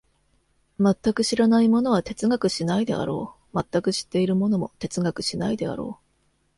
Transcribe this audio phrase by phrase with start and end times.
[0.79, 6.03] 全く知らない者は哲学しないであろう、全く知っている者も哲学しないであろう。